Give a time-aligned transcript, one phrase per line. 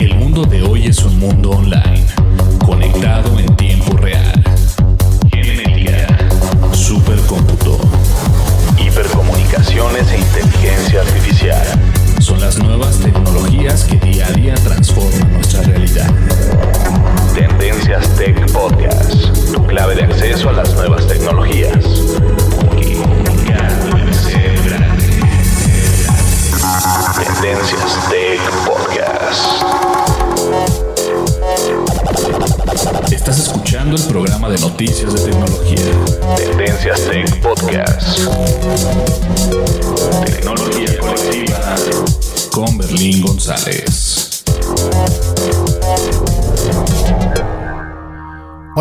[0.00, 2.06] El mundo de hoy es un mundo online,
[2.64, 3.54] conectado en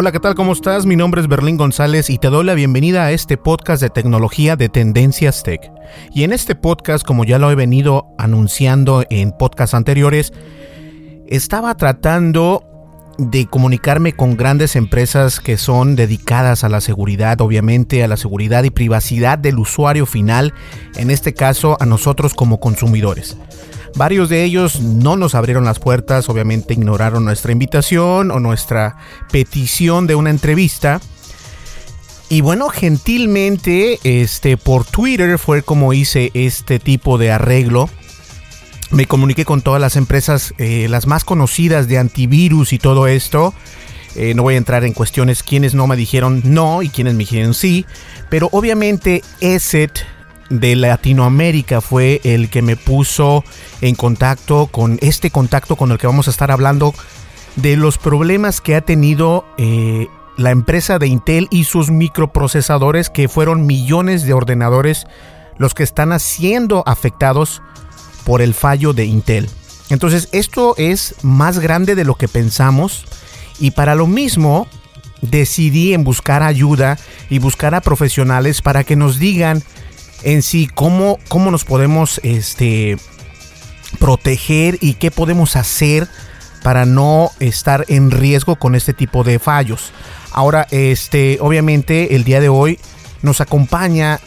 [0.02, 0.34] Hola, ¿qué tal?
[0.34, 0.86] ¿Cómo estás?
[0.86, 4.56] Mi nombre es Berlín González y te doy la bienvenida a este podcast de tecnología
[4.56, 5.74] de Tendencias Tech.
[6.14, 10.32] Y en este podcast, como ya lo he venido anunciando en podcasts anteriores,
[11.28, 12.64] estaba tratando
[13.18, 18.64] de comunicarme con grandes empresas que son dedicadas a la seguridad, obviamente a la seguridad
[18.64, 20.54] y privacidad del usuario final,
[20.96, 23.36] en este caso a nosotros como consumidores.
[23.96, 28.98] Varios de ellos no nos abrieron las puertas, obviamente ignoraron nuestra invitación o nuestra
[29.32, 31.02] petición de una entrevista.
[32.30, 37.90] Y bueno, gentilmente, este, por Twitter fue como hice este tipo de arreglo.
[38.92, 43.54] Me comuniqué con todas las empresas, eh, las más conocidas de antivirus y todo esto.
[44.16, 47.20] Eh, no voy a entrar en cuestiones quienes no me dijeron no y quienes me
[47.20, 47.86] dijeron sí.
[48.30, 50.06] Pero obviamente ESET
[50.50, 53.44] de Latinoamérica fue el que me puso
[53.82, 56.94] en contacto con este contacto con el que vamos a estar hablando
[57.56, 60.08] de los problemas que ha tenido eh,
[60.38, 65.06] la empresa de Intel y sus microprocesadores que fueron millones de ordenadores
[65.58, 67.62] los que están siendo afectados
[68.24, 69.50] por el fallo de Intel.
[69.90, 73.06] Entonces esto es más grande de lo que pensamos
[73.60, 74.68] y para lo mismo
[75.22, 76.98] decidí en buscar ayuda
[77.30, 79.64] y buscar a profesionales para que nos digan
[80.24, 82.98] en sí cómo, cómo nos podemos este,
[84.00, 86.08] proteger y qué podemos hacer
[86.64, 89.92] para no estar en riesgo con este tipo de fallos.
[90.32, 92.80] Ahora, este, obviamente, el día de hoy
[93.22, 94.20] nos acompaña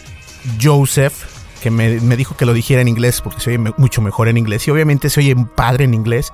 [0.60, 1.14] Joseph,
[1.62, 4.66] que me, dijo que lo dijera en inglés porque se oye mucho mejor en inglés
[4.66, 6.32] y obviamente se oye padre en inglés.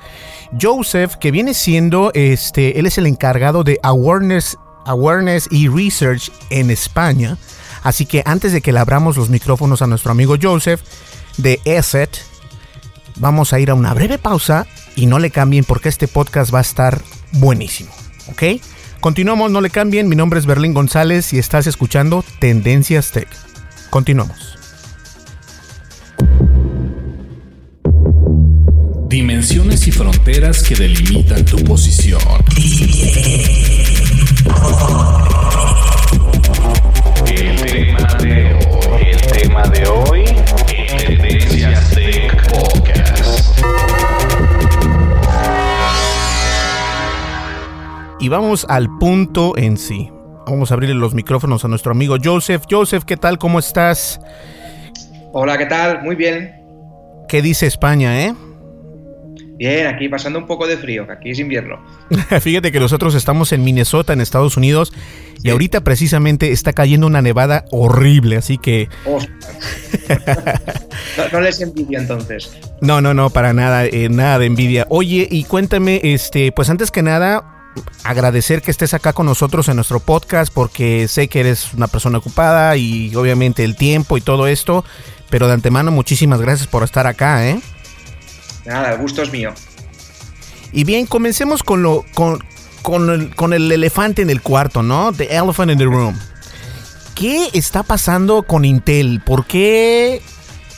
[0.60, 6.70] Joseph, que viene siendo, este, él es el encargado de awareness, awareness y research en
[6.70, 7.36] España.
[7.82, 10.80] Así que antes de que le abramos los micrófonos a nuestro amigo Joseph
[11.36, 12.10] de ESET,
[13.16, 14.66] vamos a ir a una breve pausa
[14.96, 17.00] y no le cambien porque este podcast va a estar
[17.32, 17.90] buenísimo.
[18.30, 18.60] ¿Ok?
[19.00, 20.08] Continuamos, no le cambien.
[20.08, 23.28] Mi nombre es Berlín González y estás escuchando Tendencias Tech.
[23.90, 24.58] Continuamos.
[29.08, 32.20] Dimensiones y fronteras que delimitan tu posición.
[48.28, 50.10] Y vamos al punto en sí.
[50.46, 52.64] Vamos a abrirle los micrófonos a nuestro amigo Joseph.
[52.70, 53.38] Joseph, ¿qué tal?
[53.38, 54.20] ¿Cómo estás?
[55.32, 56.02] Hola, ¿qué tal?
[56.02, 56.54] Muy bien.
[57.26, 58.34] ¿Qué dice España, eh?
[59.56, 61.82] Bien, aquí pasando un poco de frío, que aquí es invierno.
[62.42, 64.92] Fíjate que nosotros estamos en Minnesota, en Estados Unidos,
[65.42, 68.90] y ahorita precisamente está cayendo una nevada horrible, así que...
[71.32, 72.54] no, les envidia entonces.
[72.82, 74.86] No, no, no, para nada, eh, nada de envidia.
[74.90, 77.54] Oye, y cuéntame, este, pues antes que nada,
[78.04, 82.18] agradecer que estés acá con nosotros en nuestro podcast, porque sé que eres una persona
[82.18, 84.84] ocupada y obviamente el tiempo y todo esto,
[85.30, 87.60] pero de antemano muchísimas gracias por estar acá, ¿eh?
[88.64, 89.52] Nada, el gusto es mío.
[90.72, 92.38] Y bien, comencemos con lo con,
[92.82, 95.12] con, el, elefante en el cuarto, ¿no?
[95.12, 96.18] The elephant in the room.
[97.14, 99.20] ¿Qué está pasando con Intel?
[99.24, 100.22] ¿Por qué,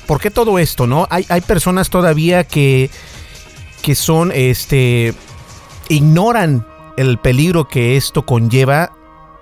[0.07, 1.07] por qué todo esto, no?
[1.11, 2.91] Hay, hay personas todavía que,
[3.83, 5.15] que son, este,
[5.89, 6.67] ignoran
[7.01, 8.93] el peligro que esto conlleva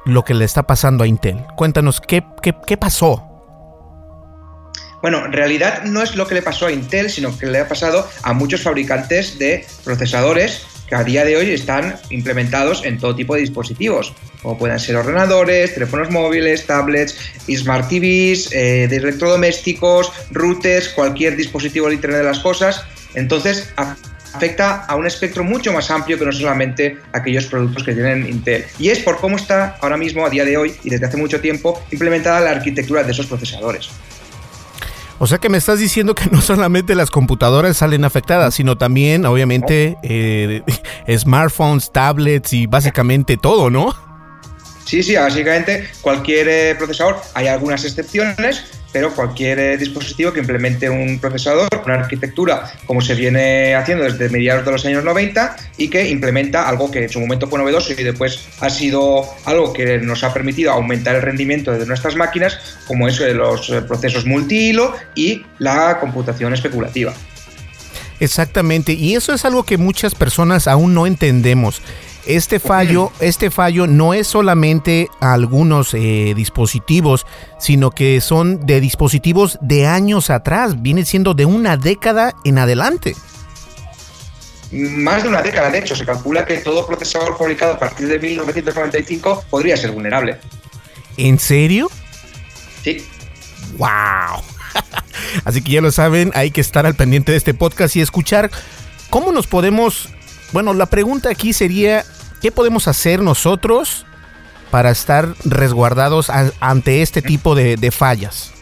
[0.04, 1.44] lo que le está pasando a Intel.
[1.56, 3.24] Cuéntanos, ¿qué, qué, pasó?
[5.02, 7.68] Bueno, en realidad no es lo que le pasó a Intel, sino que le ha
[7.68, 13.14] pasado a muchos fabricantes de procesadores que a día de hoy están implementados en todo
[13.14, 17.18] tipo de dispositivos, como pueden ser ordenadores, teléfonos móviles, tablets,
[17.50, 22.84] smart TVs, eh, de electrodomésticos, routers, cualquier dispositivo de Internet de las Cosas.
[23.14, 23.74] Entonces,
[24.38, 28.64] afecta a un espectro mucho más amplio que no solamente aquellos productos que tienen Intel.
[28.78, 31.40] Y es por cómo está ahora mismo, a día de hoy y desde hace mucho
[31.40, 33.90] tiempo, implementada la arquitectura de esos procesadores.
[35.18, 39.26] O sea que me estás diciendo que no solamente las computadoras salen afectadas, sino también,
[39.26, 40.62] obviamente, eh,
[41.18, 43.94] smartphones, tablets y básicamente todo, ¿no?
[44.84, 50.88] Sí, sí, básicamente cualquier eh, procesador, hay algunas excepciones, pero cualquier eh, dispositivo que implemente
[50.88, 55.88] un procesador, una arquitectura como se viene haciendo desde mediados de los años 90 y
[55.88, 59.98] que implementa algo que en su momento fue novedoso y después ha sido algo que
[59.98, 64.26] nos ha permitido aumentar el rendimiento de nuestras máquinas, como eso de los eh, procesos
[64.26, 67.12] multihilo y la computación especulativa.
[68.20, 71.82] Exactamente, y eso es algo que muchas personas aún no entendemos.
[72.28, 77.26] Este fallo, este fallo no es solamente a algunos eh, dispositivos,
[77.58, 83.16] sino que son de dispositivos de años atrás, viene siendo de una década en adelante.
[84.70, 88.18] Más de una década, de hecho, se calcula que todo procesador fabricado a partir de
[88.18, 90.36] 1995 podría ser vulnerable.
[91.16, 91.90] ¿En serio?
[92.84, 93.06] Sí.
[93.78, 94.42] ¡Wow!
[95.46, 98.50] Así que ya lo saben, hay que estar al pendiente de este podcast y escuchar
[99.08, 100.10] cómo nos podemos...
[100.52, 102.04] Bueno, la pregunta aquí sería,
[102.40, 104.06] ¿Qué podemos hacer nosotros
[104.70, 106.30] para estar resguardados
[106.60, 108.52] ante este tipo de, fallas?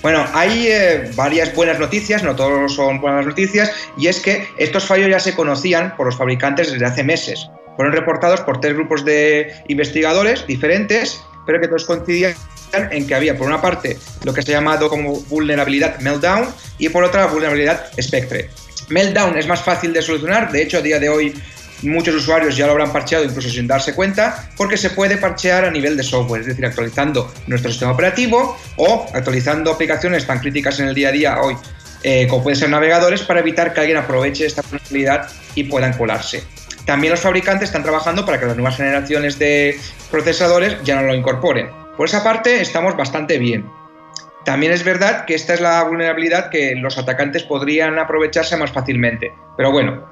[0.00, 4.84] Bueno, hay eh, varias buenas noticias, no todos son buenas noticias, y es que estos
[4.84, 7.48] fallos ya se conocían por los fabricantes desde hace meses.
[7.76, 12.34] Fueron reportados por tres grupos de investigadores diferentes, pero que todos coincidían
[12.90, 16.48] en que había, por una parte, lo que se ha llamado como vulnerabilidad Meltdown
[16.78, 18.50] y por otra, vulnerabilidad Spectre.
[18.88, 21.34] Meltdown es más fácil de solucionar, de hecho, a día de hoy
[21.82, 25.70] Muchos usuarios ya lo habrán parcheado incluso sin darse cuenta, porque se puede parchear a
[25.70, 30.88] nivel de software, es decir, actualizando nuestro sistema operativo o actualizando aplicaciones tan críticas en
[30.88, 31.56] el día a día hoy,
[32.02, 36.42] eh, como pueden ser navegadores, para evitar que alguien aproveche esta posibilidad y puedan colarse.
[36.86, 39.78] También los fabricantes están trabajando para que las nuevas generaciones de
[40.10, 41.68] procesadores ya no lo incorporen.
[41.96, 43.66] Por esa parte estamos bastante bien.
[44.44, 49.32] También es verdad que esta es la vulnerabilidad que los atacantes podrían aprovecharse más fácilmente.
[49.56, 50.04] Pero bueno,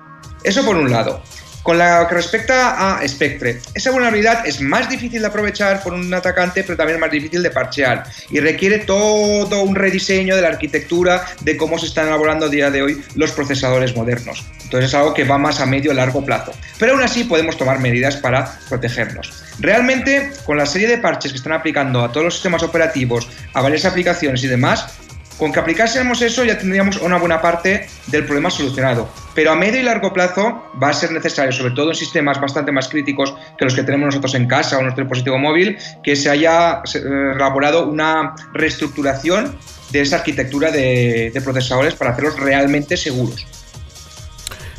[0.43, 1.23] eso por un lado.
[1.63, 6.13] Con la que respecta a Spectre, esa vulnerabilidad es más difícil de aprovechar por un
[6.13, 11.25] atacante, pero también más difícil de parchear y requiere todo un rediseño de la arquitectura
[11.41, 14.45] de cómo se están elaborando a día de hoy los procesadores modernos.
[14.65, 16.53] Entonces es algo que va más a medio largo plazo.
[16.79, 19.45] Pero aún así podemos tomar medidas para protegernos.
[19.61, 23.61] Realmente, con la serie de parches que están aplicando a todos los sistemas operativos, a
[23.61, 24.99] varias aplicaciones y demás,
[25.43, 29.09] con que aplicásemos eso ya tendríamos una buena parte del problema solucionado.
[29.35, 32.71] Pero a medio y largo plazo va a ser necesario, sobre todo en sistemas bastante
[32.71, 36.15] más críticos que los que tenemos nosotros en casa o en nuestro dispositivo móvil, que
[36.15, 39.59] se haya eh, elaborado una reestructuración
[39.91, 43.45] de esa arquitectura de, procesadores para hacerlos realmente seguros.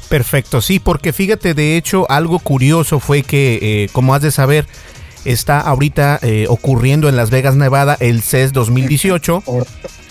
[0.07, 4.65] Perfecto, sí, porque fíjate, de hecho, algo curioso fue que, eh, como has de saber,
[5.25, 9.43] está ahorita eh, ocurriendo en Las Vegas, Nevada, el CES 2018.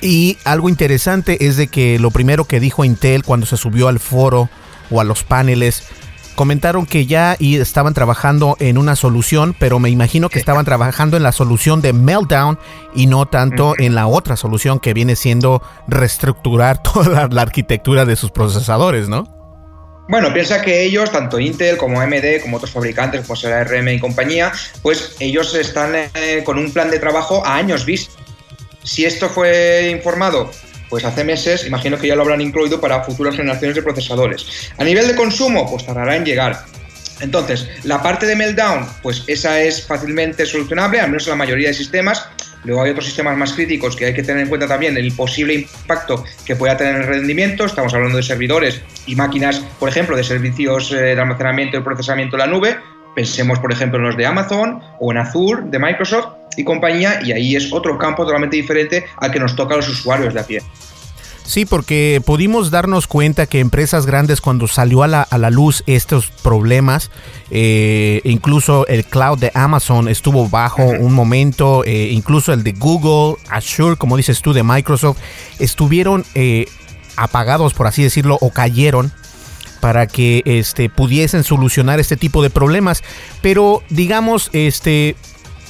[0.00, 4.00] Y algo interesante es de que lo primero que dijo Intel cuando se subió al
[4.00, 4.48] foro
[4.90, 5.84] o a los paneles,
[6.34, 11.18] comentaron que ya y estaban trabajando en una solución, pero me imagino que estaban trabajando
[11.18, 12.58] en la solución de Meltdown
[12.94, 18.16] y no tanto en la otra solución que viene siendo reestructurar toda la, arquitectura de
[18.16, 19.24] sus procesadores, ¿no?
[20.08, 24.00] Bueno, piensa que ellos, tanto Intel como AMD, como otros fabricantes, como será RM y
[24.00, 24.50] compañía,
[24.82, 28.19] pues ellos están eh, con un plan de trabajo a años vista
[28.82, 30.50] si esto fue informado
[30.90, 34.72] pues hace meses imagino que ya lo habrán incluido para futuras generaciones de procesadores.
[34.76, 36.64] A nivel de consumo, pues tardará en llegar.
[37.20, 41.68] Entonces, la parte de Meltdown, pues esa es fácilmente solucionable, al menos en la mayoría
[41.68, 42.26] de sistemas.
[42.64, 45.54] Luego hay otros sistemas más críticos que hay que tener en cuenta también el posible
[45.54, 47.64] impacto que pueda tener en el rendimiento.
[47.64, 52.36] Estamos hablando de servidores y máquinas, por ejemplo, de servicios eh, de almacenamiento y procesamiento
[52.36, 52.76] en la nube.
[53.20, 57.32] Pensemos, por ejemplo, en los de Amazon o en Azure de Microsoft y compañía, y
[57.32, 60.46] ahí es otro campo totalmente diferente al que nos toca a los usuarios de a
[60.46, 60.62] pie.
[61.44, 65.84] Sí, porque pudimos darnos cuenta que empresas grandes cuando salió a la, a la luz
[65.86, 67.10] estos problemas,
[67.50, 73.36] eh, incluso el cloud de Amazon estuvo bajo un momento, eh, incluso el de Google,
[73.50, 75.18] Azure, como dices tú, de Microsoft,
[75.58, 76.64] estuvieron eh,
[77.16, 79.12] apagados, por así decirlo, o cayeron
[79.80, 83.02] para que este, pudiesen solucionar este tipo de problemas.
[83.42, 85.16] Pero digamos, este,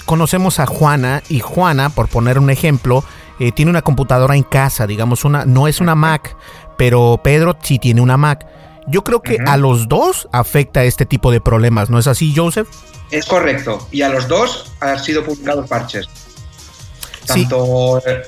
[0.05, 3.05] conocemos a Juana y Juana, por poner un ejemplo,
[3.38, 6.37] eh, tiene una computadora en casa, digamos, una, no es una Mac,
[6.76, 8.47] pero Pedro sí tiene una Mac.
[8.87, 12.69] Yo creo que a los dos afecta este tipo de problemas, ¿no es así, Joseph?
[13.11, 16.09] Es correcto, y a los dos han sido publicados parches.
[17.26, 18.23] Tanto eh,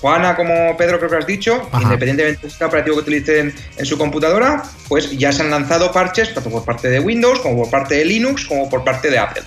[0.00, 4.62] Juana como Pedro, creo que has dicho, independientemente del operativo que utilicen en su computadora,
[4.88, 8.04] pues ya se han lanzado parches tanto por parte de Windows, como por parte de
[8.04, 9.42] Linux, como por parte de Apple.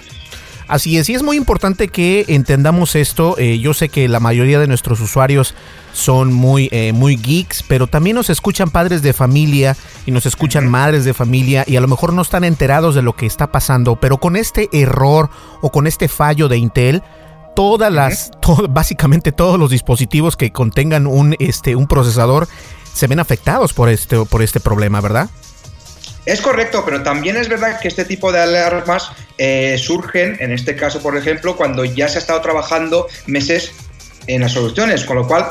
[0.68, 3.36] Así es, y es muy importante que entendamos esto.
[3.38, 5.56] Eh, yo sé que la mayoría de nuestros usuarios
[5.92, 10.68] son muy, eh, muy geeks, pero también nos escuchan padres de familia y nos escuchan
[10.68, 13.98] madres de familia y a lo mejor no están enterados de lo que está pasando,
[13.98, 15.30] pero con este error
[15.62, 17.04] o con este fallo de Intel,
[17.56, 18.32] todas las,
[18.70, 22.48] básicamente todos los dispositivos que contengan un, este, un procesador
[22.94, 25.30] se ven afectados por este, por este problema, ¿verdad?
[26.26, 30.76] Es correcto, pero también es verdad que este tipo de alarmas eh, surgen, en este
[30.76, 33.74] caso, por ejemplo, cuando ya se ha estado trabajando meses
[34.28, 35.48] en las soluciones, con lo cual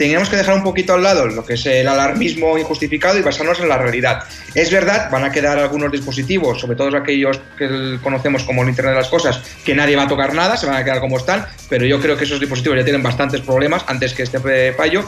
[0.00, 3.60] tenemos que dejar un poquito al lado lo que es el alarmismo injustificado y basarnos
[3.60, 4.24] en la realidad.
[4.54, 8.94] Es verdad, van a quedar algunos dispositivos, sobre todo aquellos que conocemos como el Internet
[8.94, 11.44] de las Cosas, que nadie va a tocar nada, se van a quedar como están,
[11.68, 15.04] pero yo creo que esos dispositivos ya tienen bastantes problemas antes que este fallo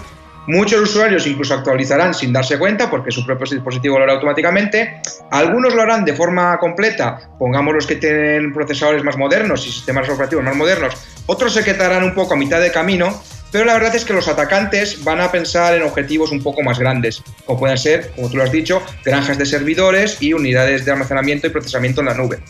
[0.47, 5.01] Muchos usuarios incluso actualizarán sin darse cuenta porque su propio dispositivo lo hará automáticamente.
[5.31, 10.09] Algunos lo harán de forma completa, pongamos los que tienen procesadores más modernos y sistemas
[10.09, 10.95] operativos más modernos.
[11.27, 13.23] Otros se quedarán un poco a mitad de camino,
[13.53, 16.79] pero la verdad es que los atacantes van a pensar en objetivos un poco más
[16.79, 20.93] grandes, como pueden ser, como tú lo has dicho, granjas de servidores y unidades de
[20.93, 22.41] almacenamiento y procesamiento en la nube.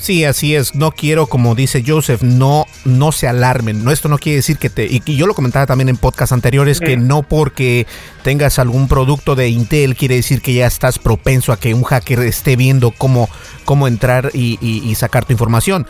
[0.00, 0.74] Sí, así es.
[0.74, 3.84] No quiero, como dice Joseph, no, no se alarmen.
[3.84, 4.86] No, esto no quiere decir que te.
[4.86, 7.86] Y yo lo comentaba también en podcasts anteriores, que no porque
[8.22, 12.20] tengas algún producto de Intel quiere decir que ya estás propenso a que un hacker
[12.20, 13.28] esté viendo cómo,
[13.66, 15.86] cómo entrar y, sacar tu información.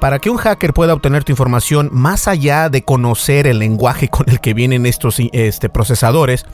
[0.00, 4.28] Para que un hacker pueda obtener tu información, más allá de conocer el lenguaje con
[4.28, 6.44] el que vienen estos este, procesadores,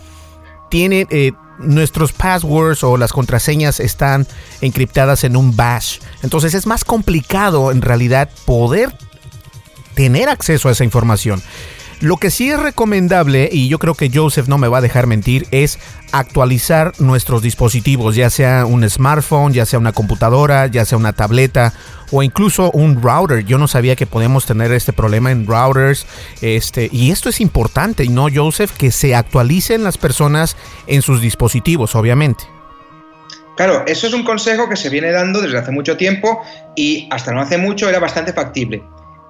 [0.70, 4.26] tiene, eh, nuestros passwords o las contraseñas están
[4.61, 5.99] encriptadas en un bash.
[6.22, 8.92] Entonces es más complicado en realidad poder
[9.94, 11.42] tener acceso a esa información.
[12.02, 15.06] Lo que sí es recomendable, y yo creo que Joseph no me va a dejar
[15.06, 15.78] mentir, es
[16.11, 21.73] actualizar nuestros dispositivos, ya sea un smartphone, ya sea una computadora, ya sea una tableta
[22.11, 23.44] o incluso un router.
[23.44, 26.04] Yo no sabía que podemos tener este problema en routers.
[26.40, 28.73] Este, y esto es importante, ¿no, Joseph?
[28.76, 30.56] Que se actualicen las personas
[30.88, 32.42] en sus dispositivos, obviamente.
[33.56, 36.42] Claro, eso es un consejo que se viene dando desde hace mucho tiempo
[36.75, 38.82] y hasta no hace mucho era bastante factible.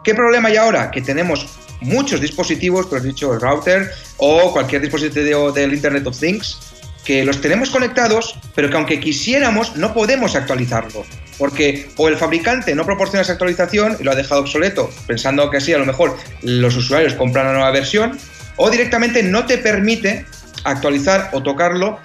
[0.03, 0.91] ¿Qué problema hay ahora?
[0.91, 1.47] Que tenemos
[1.83, 6.59] muchos dispositivos, por dicho, el router o cualquier dispositivo del Internet of Things,
[7.05, 11.05] que los tenemos conectados, pero que aunque quisiéramos no podemos actualizarlo.
[11.39, 15.57] Porque o el fabricante no proporciona esa actualización y lo ha dejado obsoleto, pensando que
[15.57, 18.19] así a lo mejor los usuarios compran la nueva versión,
[18.57, 20.27] o directamente no te permite
[20.65, 21.99] actualizar o tocarlo,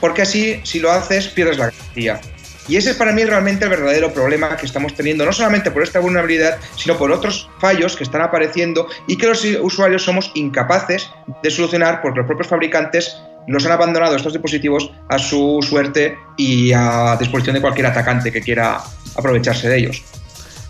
[0.00, 2.20] porque así si lo haces pierdes la garantía.
[2.68, 5.82] Y ese es para mí realmente el verdadero problema que estamos teniendo, no solamente por
[5.82, 11.10] esta vulnerabilidad, sino por otros fallos que están apareciendo y que los usuarios somos incapaces
[11.42, 13.16] de solucionar porque los propios fabricantes
[13.48, 18.40] nos han abandonado estos dispositivos a su suerte y a disposición de cualquier atacante que
[18.40, 18.78] quiera
[19.16, 20.04] aprovecharse de ellos.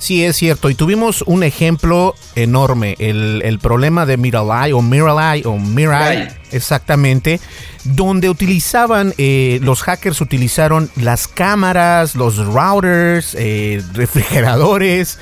[0.03, 0.69] Sí, es cierto.
[0.69, 2.97] Y tuvimos un ejemplo enorme.
[2.99, 7.39] El, problema de Mirai o Mirai o Mirai, exactamente,
[7.85, 15.21] donde utilizaban, eh, los hackers utilizaron las cámaras, los routers, eh, refrigeradores,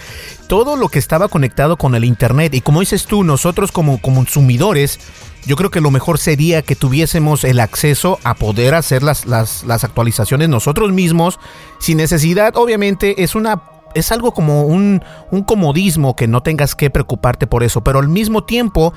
[0.49, 2.55] todo lo que estaba conectado con el Internet.
[2.55, 4.99] Y como dices tú, nosotros como, consumidores,
[5.45, 9.63] yo creo que lo mejor sería que tuviésemos el acceso a poder hacer las, las,
[9.65, 11.39] las actualizaciones nosotros mismos
[11.81, 12.57] sin necesidad.
[12.57, 17.63] Obviamente es una es algo como un, un comodismo que no tengas que preocuparte por
[17.63, 18.93] eso, pero al mismo tiempo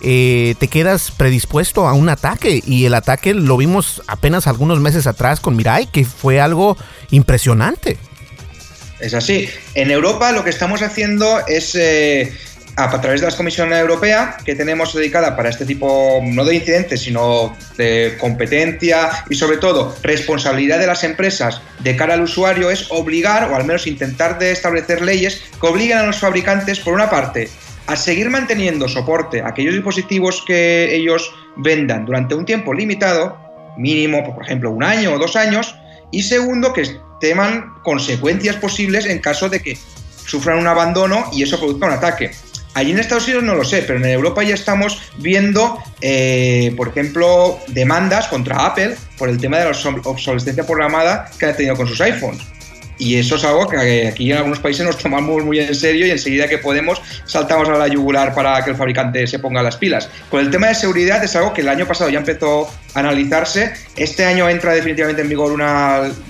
[0.00, 5.06] eh, te quedas predispuesto a un ataque y el ataque lo vimos apenas algunos meses
[5.06, 6.76] atrás con Mirai, que fue algo
[7.10, 7.98] impresionante.
[9.00, 9.48] Es así.
[9.74, 12.32] En Europa lo que estamos haciendo es eh,
[12.78, 17.02] a través de la Comisión Europea que tenemos dedicada para este tipo, no de incidentes,
[17.02, 22.86] sino de competencia y sobre todo responsabilidad de las empresas de cara al usuario, es
[22.90, 27.10] obligar o al menos intentar de establecer leyes que obliguen a los fabricantes, por una
[27.10, 27.48] parte,
[27.88, 33.36] a seguir manteniendo soporte a aquellos dispositivos que ellos vendan durante un tiempo limitado,
[33.76, 35.74] mínimo, por ejemplo, un año o dos años,
[36.12, 36.84] y segundo, que
[37.20, 39.76] teman consecuencias posibles en caso de que
[40.26, 42.30] sufran un abandono y eso produzca un ataque.
[42.78, 46.86] Allí en Estados Unidos no lo sé, pero en Europa ya estamos viendo, eh, por
[46.86, 51.88] ejemplo, demandas contra Apple por el tema de la obsolescencia programada que ha tenido con
[51.88, 52.40] sus iPhones.
[52.96, 56.12] Y eso es algo que aquí en algunos países nos tomamos muy en serio y
[56.12, 60.08] enseguida que podemos saltamos a la yugular para que el fabricante se ponga las pilas.
[60.30, 63.72] Con el tema de seguridad es algo que el año pasado ya empezó a analizarse.
[63.96, 65.62] Este año entra definitivamente en vigor un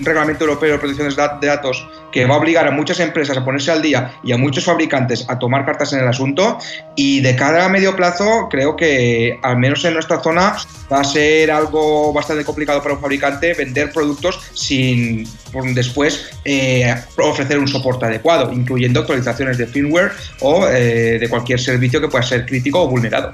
[0.03, 3.71] reglamento europeo de protección de datos que va a obligar a muchas empresas a ponerse
[3.71, 6.57] al día y a muchos fabricantes a tomar cartas en el asunto.
[6.95, 10.55] Y de cara a medio plazo, creo que al menos en nuestra zona
[10.91, 15.27] va a ser algo bastante complicado para un fabricante vender productos sin
[15.73, 20.11] después eh, ofrecer un soporte adecuado, incluyendo actualizaciones de firmware
[20.41, 23.31] o eh, de cualquier servicio que pueda ser crítico o vulnerado.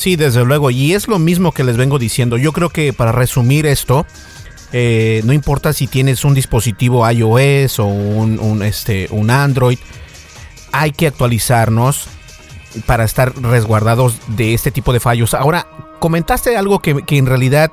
[0.00, 2.38] Sí, desde luego, y es lo mismo que les vengo diciendo.
[2.38, 4.06] Yo creo que para resumir esto,
[4.72, 9.78] eh, no importa si tienes un dispositivo iOS o un, este, un Android,
[10.72, 12.06] hay que actualizarnos
[12.86, 15.34] para estar resguardados de este tipo de fallos.
[15.34, 15.66] Ahora,
[15.98, 17.72] comentaste algo que, en realidad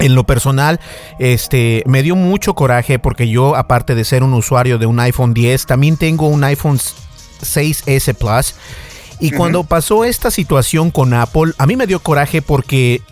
[0.00, 0.80] en lo personal,
[1.20, 5.34] este, me dio mucho coraje porque yo, aparte de ser un usuario de un iPhone
[5.34, 8.54] 10, también tengo un iPhone 6S Plus.
[9.20, 13.02] Y cuando pasó esta situación con Apple, a mí me dio coraje porque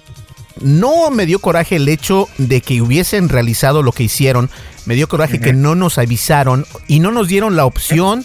[0.61, 4.51] no me dio coraje el hecho de que hubiesen realizado lo que hicieron.
[4.87, 8.25] Me dio coraje que no nos avisaron y no nos dieron la opción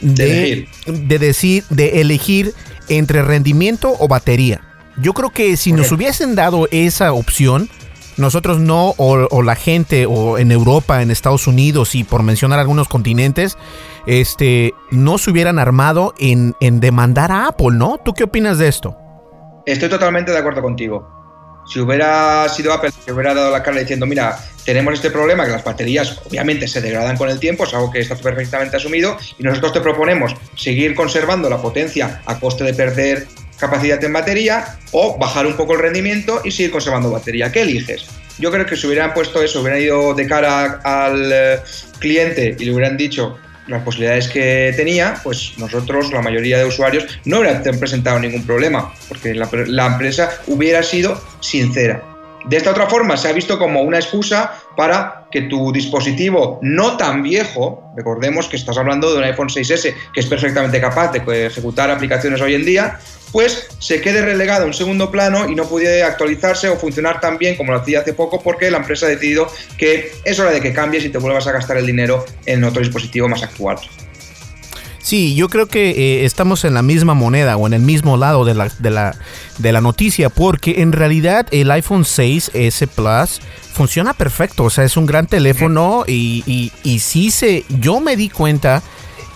[0.00, 2.54] de, de, decir, de elegir
[2.88, 4.60] entre rendimiento o batería.
[4.96, 7.68] Yo creo que si nos hubiesen dado esa opción,
[8.16, 12.88] nosotros no, o, la gente, o en Europa, en Estados Unidos y por mencionar algunos
[12.88, 13.56] continentes,
[14.06, 17.98] este, no se hubieran armado en, en demandar a Apple, ¿no?
[18.04, 18.96] ¿Tú qué opinas de esto?
[19.66, 21.23] Estoy totalmente de acuerdo contigo.
[21.66, 25.52] Si hubiera sido Apple que hubiera dado la cara diciendo, mira, tenemos este problema, que
[25.52, 29.42] las baterías obviamente se degradan con el tiempo, es algo que está perfectamente asumido, y
[29.42, 33.26] nosotros te proponemos seguir conservando la potencia a coste de perder
[33.58, 37.52] capacidad en batería o bajar un poco el rendimiento y seguir conservando batería.
[37.52, 38.06] ¿Qué eliges?
[38.38, 41.60] Yo creo que si hubieran puesto eso, hubieran ido de cara al eh,
[42.00, 47.06] cliente y le hubieran dicho, las posibilidades que tenía, pues nosotros, la mayoría de usuarios,
[47.24, 52.02] no hubieran presentado ningún problema, porque la, empresa hubiera sido sincera.
[52.46, 56.96] De esta otra forma, se ha visto como una excusa para que tu dispositivo no
[56.96, 61.46] tan viejo, recordemos que estás hablando de un iPhone 6S que es perfectamente capaz de
[61.46, 63.00] ejecutar aplicaciones hoy en día,
[63.32, 67.36] pues se quede relegado a un segundo plano y no pudiera actualizarse o funcionar tan
[67.36, 70.60] bien como lo hacía hace poco porque la empresa ha decidido que es hora de
[70.60, 73.78] que cambies y te vuelvas a gastar el dinero en otro dispositivo más actual.
[75.04, 78.46] Sí, yo creo que eh, estamos en la misma moneda o en el mismo lado
[78.46, 79.14] de la, de, la,
[79.58, 83.42] de la noticia porque en realidad el iPhone 6S Plus
[83.74, 88.16] funciona perfecto, o sea, es un gran teléfono y, y, y sí se, yo me
[88.16, 88.82] di cuenta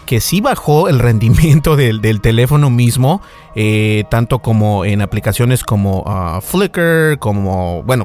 [0.09, 3.21] que sí bajó el rendimiento del, teléfono mismo,
[3.55, 8.05] eh, tanto como en aplicaciones como ah, Flickr, como, bueno,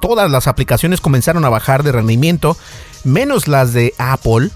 [0.00, 2.56] todas las aplicaciones comenzaron a bajar de rendimiento,
[3.02, 4.50] menos las de Apple.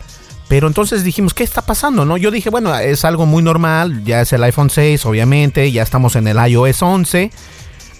[0.49, 2.07] Pero entonces dijimos, ¿qué está pasando?
[2.07, 2.17] ¿No?
[2.17, 6.17] Yo dije, bueno, es algo muy normal, ya es el iPhone 6, obviamente, ya estamos
[6.17, 7.31] en el iOS 11,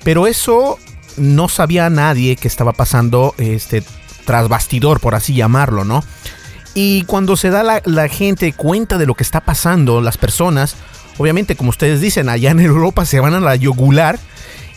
[0.03, 0.79] pero eso
[1.19, 3.83] no sabía nadie que estaba pasando este
[4.25, 6.05] tras bastidor, por así llamarlo, ¿no?
[6.75, 10.77] Y cuando se da la, gente cuenta de lo que está pasando, las personas,
[11.17, 14.19] obviamente, como ustedes dicen, allá en Europa se van a la yogular,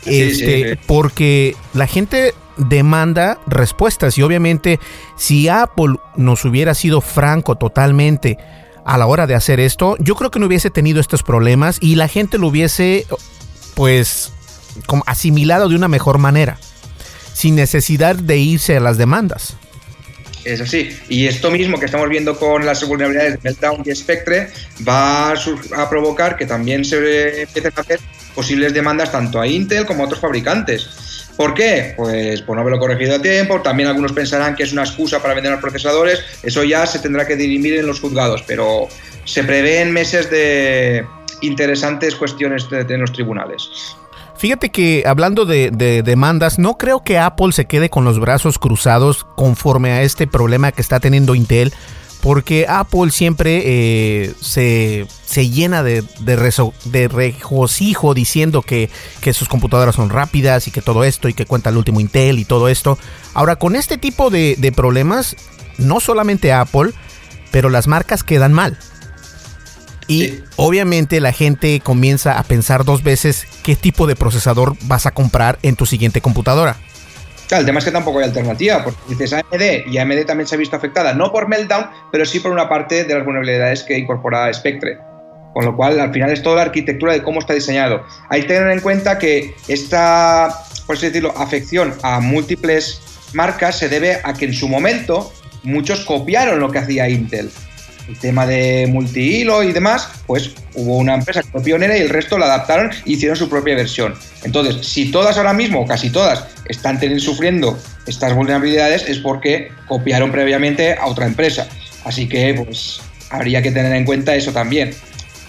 [0.05, 4.79] este, porque la gente demanda respuestas y obviamente
[5.17, 8.37] si Apple nos hubiera sido franco totalmente
[8.85, 11.95] a la hora de hacer esto, yo creo que no hubiese tenido estos problemas y
[11.95, 13.05] la gente lo hubiese
[13.75, 14.31] pues
[14.85, 16.57] como asimilado de una mejor manera,
[17.33, 19.57] sin necesidad de irse a las demandas.
[20.43, 20.97] Es así.
[21.07, 24.49] Y esto mismo que estamos viendo con las vulnerabilidades de Meltdown y Spectre
[24.87, 27.99] va a, provocar que también se empiecen a hacer
[28.33, 30.89] posibles demandas tanto a Intel como a otros fabricantes.
[31.37, 31.93] ¿Por qué?
[31.97, 35.33] Pues por no haberlo corregido a tiempo, también algunos pensarán que es una excusa para
[35.33, 38.87] vender los procesadores, eso ya se tendrá que dirimir en los juzgados, pero
[39.25, 41.05] se prevén meses de
[41.41, 43.69] interesantes cuestiones en los tribunales.
[44.41, 45.69] Fíjate que hablando de,
[46.03, 50.71] demandas, no creo que Apple se quede con los brazos cruzados conforme a este problema
[50.71, 51.71] que está teniendo Intel,
[52.21, 55.07] porque Apple siempre eh, se,
[55.49, 58.89] llena de, de, regocijo diciendo que,
[59.33, 62.45] sus computadoras son rápidas y que todo esto y que cuenta el último Intel y
[62.45, 62.97] todo esto.
[63.33, 65.35] Ahora, con este tipo de, de problemas,
[65.77, 66.91] no solamente Apple,
[67.49, 68.77] pero las marcas quedan mal.
[70.07, 75.11] Y obviamente la gente comienza a pensar dos veces qué tipo de procesador vas a
[75.11, 76.77] comprar en tu siguiente computadora.
[77.59, 80.57] El tema es que tampoco hay alternativa, porque dices AMD y AMD también se ha
[80.57, 84.51] visto afectada, no por Meltdown, pero sí por una parte de las vulnerabilidades que incorpora
[84.53, 84.97] Spectre.
[85.53, 88.05] Con lo cual, al final es toda la arquitectura de cómo está diseñado.
[88.29, 90.49] Hay que tener en cuenta que esta,
[90.87, 93.01] por así decirlo, afección a múltiples
[93.33, 95.31] marcas se debe a que en su momento
[95.63, 97.51] muchos copiaron lo que hacía Intel
[98.11, 102.09] el tema de multihilo y demás, pues hubo una empresa que fue pionera y el
[102.09, 104.15] resto la adaptaron e hicieron su propia versión.
[104.43, 110.93] Entonces, si todas ahora mismo, casi todas, están sufriendo estas vulnerabilidades, es porque copiaron previamente
[110.93, 111.67] a otra empresa.
[112.03, 114.91] Así que, pues, habría que tener en cuenta eso también.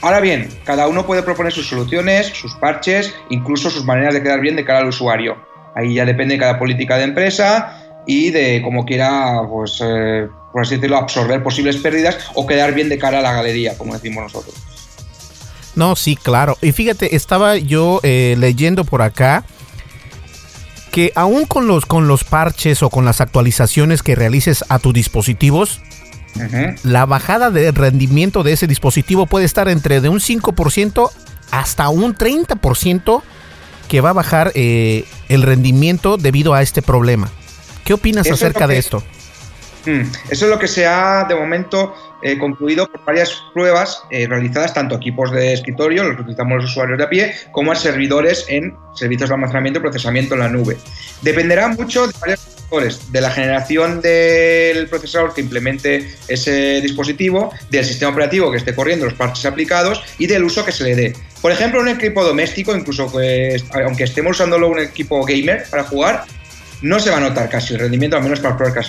[0.01, 4.41] Ahora bien, cada uno puede proponer sus soluciones, sus parches, incluso sus maneras de quedar
[4.41, 5.37] bien de cara al usuario.
[5.75, 10.63] Ahí ya depende de cada política de empresa y de cómo quiera, pues, eh, por
[10.63, 14.25] así decirlo, absorber posibles pérdidas o quedar bien de cara a la galería, como decimos
[14.25, 14.55] nosotros.
[15.75, 16.59] No, sí, claro.
[16.61, 19.45] Y fíjate, estaba yo eh, leyendo por acá
[20.91, 24.93] que aún con los, con los parches o con las actualizaciones que realices a tus
[24.93, 25.81] dispositivos,
[26.83, 31.11] la bajada de rendimiento de ese dispositivo puede estar entre de un 5%
[31.51, 33.23] hasta un 30%
[33.89, 37.31] que va a bajar eh, el rendimiento debido a este problema.
[37.85, 39.03] ¿Qué opinas acerca de esto?
[39.85, 40.03] Hmm.
[40.31, 44.73] Eso es lo que se ha de momento eh, concluido por varias pruebas eh, realizadas
[44.73, 47.75] tanto a equipos de escritorio, los que utilizamos los usuarios de a pie, como a
[47.75, 50.77] servidores en servicios de almacenamiento y procesamiento en la nube.
[51.23, 57.85] Dependerá mucho de varios factores, de la generación del procesador que implemente ese dispositivo, del
[57.85, 61.17] sistema operativo que esté corriendo, los parches aplicados y del uso que se le dé.
[61.41, 66.25] Por ejemplo, un equipo doméstico, incluso que, aunque estemos usándolo un equipo gamer para jugar,
[66.83, 68.89] no se va a notar casi el rendimiento, al menos para las pruebas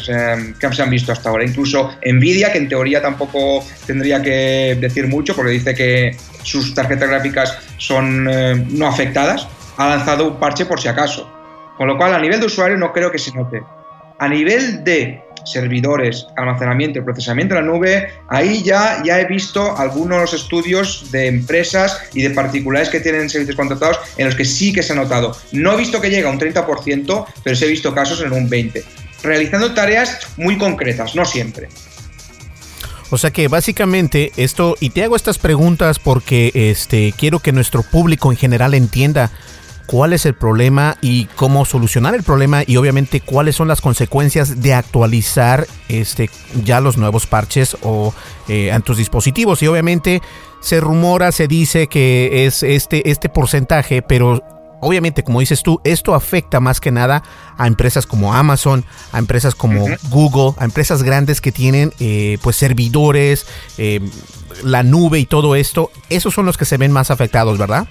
[0.60, 1.45] que, se han visto hasta ahora.
[1.45, 7.10] Incluso Nvidia, que en teoría tampoco tendría que decir mucho porque dice que sus tarjetas
[7.10, 11.29] gráficas son eh, no afectadas, ha lanzado un parche por si acaso.
[11.77, 13.62] Con lo cual, a nivel de usuario no creo que se note.
[14.19, 19.77] A nivel de servidores, almacenamiento y procesamiento en la nube, ahí ya, ya he visto
[19.77, 24.73] algunos estudios de empresas y de particulares que tienen servicios contratados en los que sí
[24.73, 25.36] que se ha notado.
[25.51, 28.49] No he visto que llegue a un 30%, pero sí he visto casos en un
[28.49, 28.84] 20%.
[29.23, 31.69] Realizando tareas muy concretas, no siempre.
[33.10, 37.84] O sea que básicamente esto, y te hago estas preguntas porque este, quiero que nuestro
[37.84, 39.32] público en general entienda
[39.86, 44.62] cuál es el problema y cómo solucionar el problema y obviamente cuáles son las consecuencias
[44.62, 46.30] de actualizar este
[46.63, 48.13] ya los nuevos parches o
[48.48, 50.22] eh, en tus dispositivos y obviamente
[50.62, 54.41] se rumora se dice que es este este porcentaje pero
[54.84, 57.24] obviamente, como dices tú, esto afecta más que nada
[57.58, 62.58] a empresas como Amazon, a empresas como Google, a empresas grandes que tienen eh, pues
[62.58, 64.02] servidores, eh,
[64.63, 65.89] la nube y todo esto.
[66.10, 67.88] Esos son los que se ven más afectados, ¿verdad?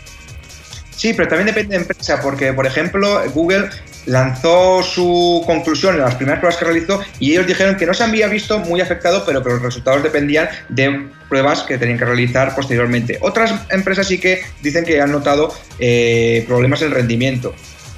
[1.02, 3.70] Sí, pero también depende de empresa, porque por ejemplo Google
[4.06, 8.04] lanzó su conclusión en las primeras pruebas que realizó y ellos dijeron que no se
[8.04, 12.54] había visto muy afectado, pero que los resultados dependían de pruebas que tenían que realizar
[12.54, 13.18] posteriormente.
[13.20, 17.52] Otras empresas sí que dicen que han notado eh, problemas en rendimiento.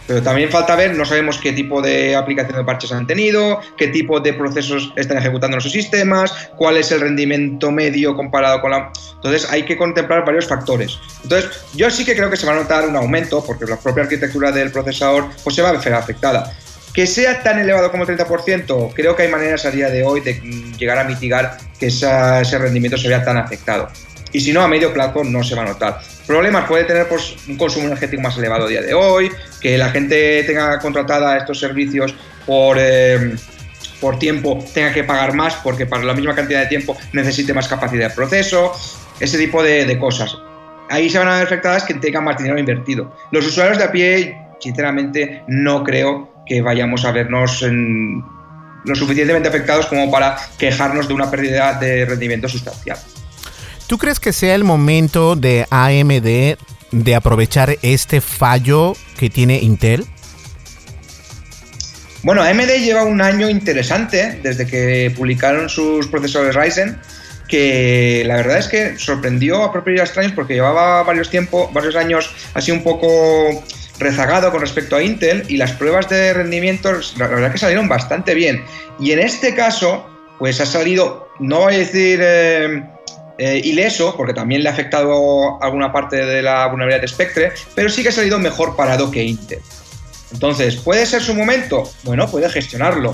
[0.07, 3.89] Pero también falta ver, no sabemos qué tipo de aplicación de parches han tenido, qué
[3.89, 8.73] tipo de procesos están ejecutando en sus sistemas, cuál es el rendimiento medio comparado con
[8.73, 8.93] la...
[9.15, 10.99] Entonces hay que contemplar varios factores.
[11.23, 14.03] Entonces yo sí que creo que se va a notar un aumento porque la propia
[14.03, 16.55] arquitectura del procesador pues se va a ver afectada.
[16.93, 20.21] Que sea tan elevado como el 30%, creo que hay maneras a día de hoy
[20.21, 20.35] de
[20.79, 23.89] llegar a mitigar que ese rendimiento se vea tan afectado
[24.35, 26.01] y si no, a medio plazo no se va a notar.
[26.27, 29.91] Problemas puede tener pues, un consumo energético más elevado a día de hoy, que la
[29.91, 32.15] gente tenga contratada estos servicios
[32.47, 33.35] por, eh,
[34.01, 37.69] por tiempo tenga que pagar más porque para la misma cantidad de tiempo necesite más
[37.69, 38.73] capacidad de proceso,
[39.21, 40.37] ese tipo de, cosas.
[40.91, 43.15] Ahí se van a ver afectadas que tengan más dinero invertido.
[43.31, 49.87] Los usuarios de a pie, sinceramente, no creo que vayamos a vernos lo suficientemente afectados
[49.87, 52.99] como para quejarnos de una pérdida de rendimiento sustancial.
[53.87, 56.57] ¿Tú crees que sea el momento de AMD
[56.91, 60.07] de aprovechar este fallo que tiene Intel?
[62.23, 66.99] Bueno, AMD lleva un año interesante desde que publicaron sus procesadores Ryzen,
[67.47, 72.35] que la verdad es que sorprendió a propios extraños porque llevaba varios tiempo, varios años
[72.55, 73.63] así un poco
[73.99, 78.33] rezagado con respecto a Intel y las pruebas de rendimiento la verdad que salieron bastante
[78.33, 78.65] bien.
[78.99, 82.83] Y en este caso, pues ha salido, no voy a decir eh,
[83.39, 87.89] eh, ileso, porque también le ha afectado alguna parte de la vulnerabilidad de Spectre, pero
[87.89, 89.61] sí que ha salido mejor parado que Intel.
[90.33, 91.91] Entonces, ¿puede ser su momento?
[92.03, 93.11] Bueno, puede gestionarlo.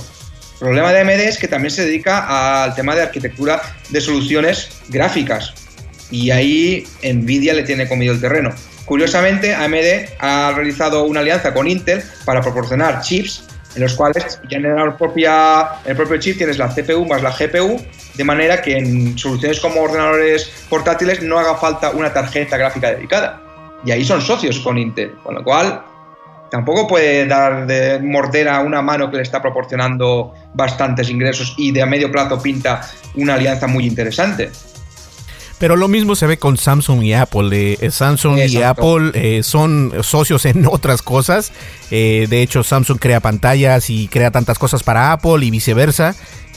[0.55, 4.69] El problema de AMD es que también se dedica al tema de arquitectura de soluciones
[4.89, 5.55] gráficas.
[6.11, 8.53] Y ahí Nvidia le tiene comido el terreno.
[8.85, 14.65] Curiosamente, AMD ha realizado una alianza con Intel para proporcionar chips en los cuales en
[14.65, 17.81] el propio chip tienes la CPU más la GPU,
[18.15, 23.41] de manera que en soluciones como ordenadores portátiles no haga falta una tarjeta gráfica dedicada.
[23.85, 25.83] Y ahí son socios con Intel, con lo cual
[26.51, 31.73] tampoco puede dar de morder a una mano que le está proporcionando bastantes ingresos y
[31.73, 32.83] de a medio plazo pinta
[33.15, 34.51] una alianza muy interesante.
[35.61, 37.77] Pero lo mismo se ve con Samsung y Apple.
[37.79, 41.53] Eh, Samsung y Apple eh, son socios en otras cosas.
[41.91, 46.15] Eh, de hecho, Samsung crea pantallas y crea tantas cosas para Apple y viceversa.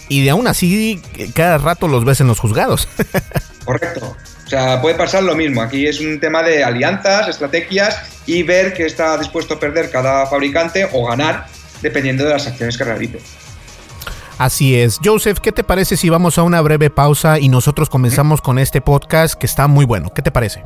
[0.08, 1.02] Y de aún así,
[1.36, 2.88] cada rato los ves en los juzgados.
[3.66, 4.16] Correcto.
[4.46, 5.62] O sea, puede pasar lo mismo.
[5.62, 10.26] Aquí es un tema de alianzas, estrategias y ver qué está dispuesto a perder cada
[10.28, 11.48] fabricante o ganar
[11.82, 13.20] dependiendo de las acciones que realice.
[14.38, 15.00] Así es.
[15.04, 18.82] Joseph, ¿qué te parece si vamos a una breve pausa y nosotros comenzamos con este
[18.82, 20.12] podcast que está muy bueno?
[20.14, 20.66] ¿Qué te parece?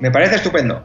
[0.00, 0.82] Me parece estupendo.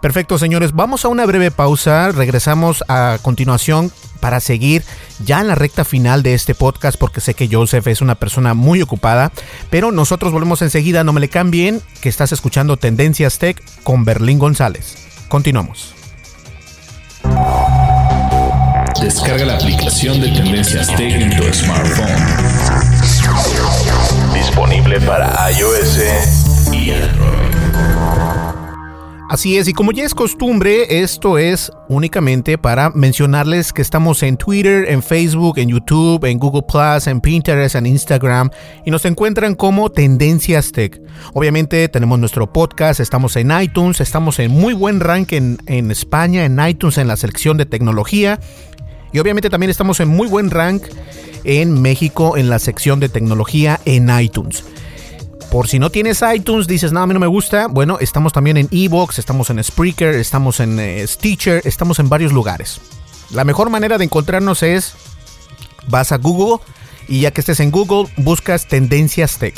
[0.00, 0.72] Perfecto, señores.
[0.72, 2.10] Vamos a una breve pausa.
[2.10, 4.82] Regresamos a continuación para seguir
[5.24, 8.54] ya en la recta final de este podcast porque sé que Joseph es una persona
[8.54, 9.30] muy ocupada.
[9.68, 11.04] Pero nosotros volvemos enseguida.
[11.04, 14.96] No me le cambien que estás escuchando Tendencias Tech con Berlín González.
[15.28, 15.99] Continuamos.
[19.10, 22.06] Descarga la aplicación de Tendencias Tech en tu smartphone.
[24.32, 25.98] Disponible para iOS
[26.72, 27.40] y Android.
[29.28, 34.36] Así es, y como ya es costumbre, esto es únicamente para mencionarles que estamos en
[34.36, 38.50] Twitter, en Facebook, en YouTube, en Google Plus, en Pinterest, en Instagram
[38.84, 41.00] y nos encuentran como Tendencias Tech.
[41.32, 46.44] Obviamente tenemos nuestro podcast, estamos en iTunes, estamos en muy buen rank en, en España,
[46.44, 48.40] en iTunes, en la sección de tecnología
[49.12, 50.84] y obviamente también estamos en muy buen rank
[51.44, 54.64] en México en la sección de tecnología en iTunes.
[55.50, 57.66] Por si no tienes iTunes, dices, no, a mí no me gusta.
[57.66, 62.32] Bueno, estamos también en Evox, estamos en Spreaker, estamos en eh, Stitcher, estamos en varios
[62.32, 62.80] lugares.
[63.30, 64.94] La mejor manera de encontrarnos es,
[65.88, 66.58] vas a Google
[67.08, 69.54] y ya que estés en Google, buscas Tendencias Tech.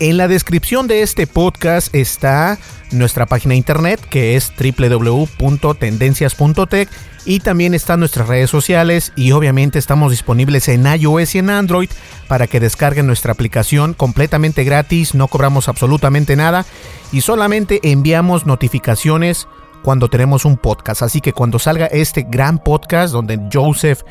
[0.00, 2.56] En la descripción de este podcast está
[2.90, 6.88] nuestra página internet que es www.tendencias.tech
[7.24, 11.90] y también están nuestras redes sociales y obviamente estamos disponibles en iOS y en Android
[12.26, 16.66] para que descarguen nuestra aplicación completamente gratis, no cobramos absolutamente nada
[17.12, 19.46] y solamente enviamos notificaciones
[19.82, 21.02] cuando tenemos un podcast.
[21.02, 24.02] Así que cuando salga este gran podcast donde Joseph,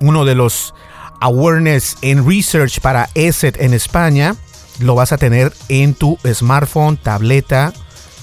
[0.00, 0.74] uno de los
[1.20, 4.34] awareness en research para ESET en España,
[4.80, 7.72] lo vas a tener en tu smartphone, tableta,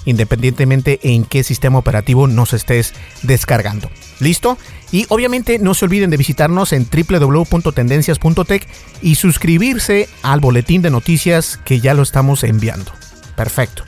[0.06, 3.90] independientemente en qué sistema operativo nos estés descargando.
[4.20, 4.58] ¿Listo?
[4.92, 8.68] Y obviamente no se olviden de visitarnos en www.tendencias.tech
[9.02, 12.92] y suscribirse al boletín de noticias que ya lo estamos enviando.
[13.36, 13.84] Perfecto.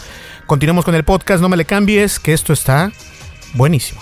[0.48, 2.92] Continuemos con el podcast, no me le cambies, que esto está
[3.54, 4.02] buenísimo.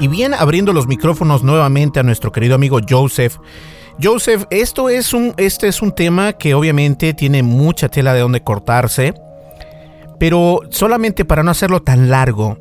[0.00, 3.36] Y bien, abriendo los micrófonos nuevamente a nuestro querido amigo Joseph.
[4.00, 8.44] Joseph, esto es un, este es un tema que obviamente tiene mucha tela de donde
[8.44, 9.12] cortarse,
[10.20, 12.58] pero solamente para no hacerlo tan largo,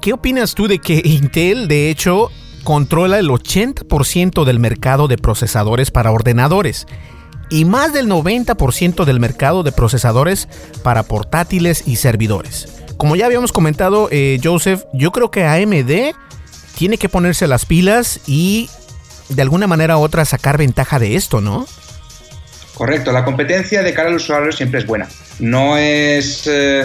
[0.00, 2.30] ¿qué opinas tú de que Intel, de hecho,
[2.64, 6.86] controla el 80% del mercado de procesadores para ordenadores?
[7.50, 10.48] Y más del 90% del mercado de procesadores
[10.82, 12.82] para portátiles y servidores.
[12.96, 16.16] Como ya habíamos comentado, eh, Joseph, yo creo que AMD
[16.76, 18.70] tiene que ponerse las pilas y
[19.28, 21.66] de alguna manera u otra sacar ventaja de esto, ¿no?
[22.74, 25.08] Correcto, la competencia de cara al usuario siempre es buena.
[25.40, 26.46] No es...
[26.46, 26.84] Eh,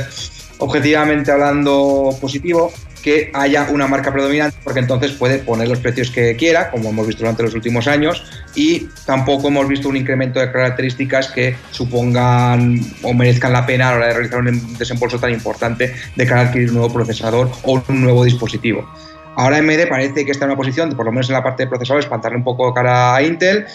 [0.61, 6.35] objetivamente hablando positivo que haya una marca predominante, porque entonces puede poner los precios que
[6.35, 8.23] quiera, como hemos visto durante los últimos años,
[8.53, 13.91] y tampoco hemos visto un incremento de características que supongan o merezcan la pena a
[13.93, 17.49] la hora de realizar un desembolso tan importante de cara a adquirir un nuevo procesador
[17.63, 18.87] o un nuevo dispositivo.
[19.35, 21.69] Ahora AMD parece que está en una posición, por lo menos en la parte de
[21.69, 23.65] procesadores, espantarle un poco cara a Intel.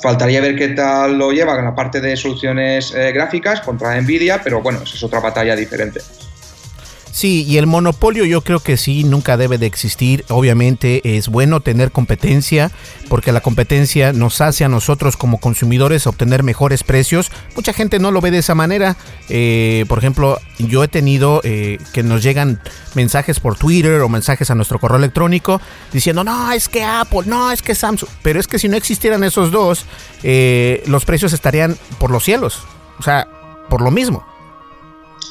[0.00, 4.40] Faltaría ver qué tal lo lleva en la parte de soluciones eh, gráficas contra Nvidia,
[4.42, 6.00] pero bueno, esa es otra batalla diferente.
[7.12, 10.24] Sí, y el monopolio yo creo que sí, nunca debe de existir.
[10.30, 12.72] Obviamente es bueno tener competencia
[13.10, 17.30] porque la competencia nos hace a nosotros como consumidores obtener mejores precios.
[17.54, 18.96] Mucha gente no lo ve de esa manera.
[19.28, 22.62] Eh, por ejemplo, yo he tenido eh, que nos llegan
[22.94, 25.60] mensajes por Twitter o mensajes a nuestro correo electrónico
[25.92, 28.08] diciendo, no, es que Apple, no, es que Samsung.
[28.22, 29.84] Pero es que si no existieran esos dos,
[30.22, 32.62] eh, los precios estarían por los cielos.
[32.98, 33.28] O sea,
[33.68, 34.31] por lo mismo.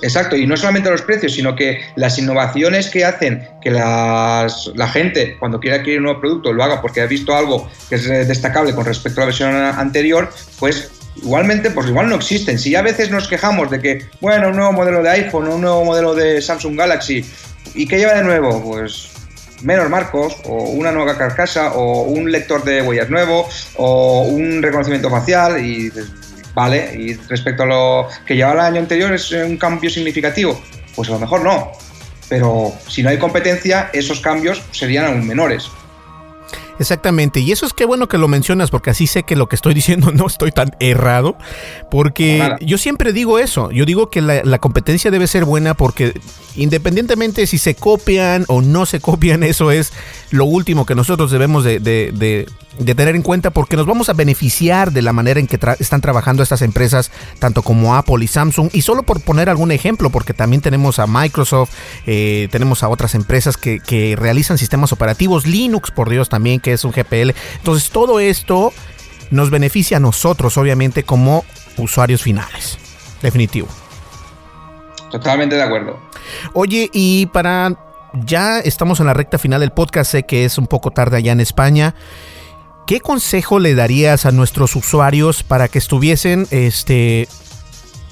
[0.01, 4.47] Exacto, y no solamente los precios, sino que las innovaciones que hacen que la
[4.91, 8.07] gente cuando quiera adquirir un nuevo producto lo haga porque ha visto algo que es
[8.27, 12.57] destacable con respecto a la versión anterior, pues igualmente, pues igual no existen.
[12.57, 15.85] Si a veces nos quejamos de que, bueno, un nuevo modelo de iPhone, un nuevo
[15.85, 17.23] modelo de Samsung Galaxy,
[17.75, 18.63] ¿y qué lleva de nuevo?
[18.63, 19.09] Pues
[19.61, 25.09] menos marcos, o una nueva carcasa, o un lector de huellas nuevo, o un reconocimiento
[25.09, 25.91] facial, y
[26.53, 26.93] ¿vale?
[26.95, 30.61] Y respecto a lo que llevaba el año anterior, ¿es un cambio significativo?
[30.95, 31.71] Pues a lo mejor no.
[32.29, 35.69] Pero si no hay competencia, esos cambios serían aún menores.
[36.81, 39.55] Exactamente, y eso es que bueno que lo mencionas porque así sé que lo que
[39.55, 41.37] estoy diciendo no estoy tan errado,
[41.91, 46.19] porque yo siempre digo eso, yo digo que la, competencia debe ser buena porque
[46.55, 49.93] independientemente si se copian o no se copian, eso es
[50.31, 51.79] lo último que nosotros debemos de,
[52.77, 56.01] de tener en cuenta porque nos vamos a beneficiar de la manera en que están
[56.01, 58.69] trabajando estas empresas, tanto como Apple y Samsung.
[58.73, 61.71] Y solo por poner algún ejemplo, porque también tenemos a Microsoft,
[62.05, 66.70] eh, tenemos a otras empresas que, que realizan sistemas operativos, Linux, por Dios, también, que
[66.73, 67.31] es un GPL.
[67.57, 68.73] Entonces, todo esto
[69.29, 71.45] nos beneficia a nosotros, obviamente, como
[71.77, 72.77] usuarios finales.
[73.21, 73.67] Definitivo.
[75.11, 75.99] Totalmente de acuerdo.
[76.53, 77.75] Oye, y para
[78.13, 81.31] ya estamos en la recta final del podcast, sé que es un poco tarde allá
[81.31, 81.95] en España.
[82.87, 87.27] ¿Qué consejo le darías a nuestros usuarios para que estuviesen este,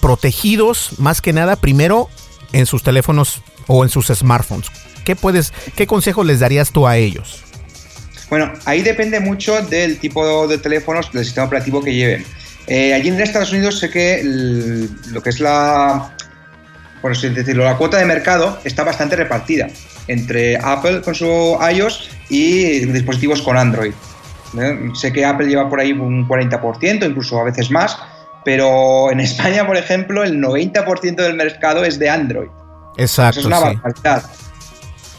[0.02, 2.08] protegidos más que nada primero
[2.54, 4.68] en sus teléfonos o en sus smartphones?
[5.04, 7.44] ¿Qué, puedes, ¿Qué consejo les darías tú a ellos?
[8.30, 12.26] Bueno, ahí depende mucho del tipo de teléfonos, del sistema operativo que lleven.
[12.68, 16.16] Eh, allí en Estados Unidos sé que lo que es la,
[17.02, 19.68] por así decirlo, la cuota de mercado está bastante repartida
[20.08, 23.94] entre Apple con su iOS y dispositivos con Android.
[24.94, 27.98] Sé que Apple lleva por ahí un 40%, incluso a veces más,
[28.46, 32.50] pero en España, por ejemplo, el 90% del mercado es de Android.
[32.98, 33.40] Exacto.
[33.40, 34.24] Eso es una barbaridad.